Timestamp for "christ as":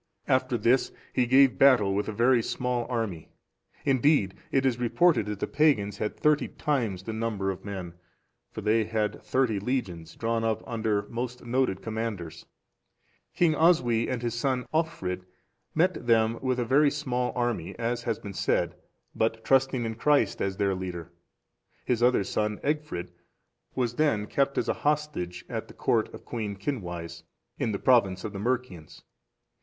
19.93-20.57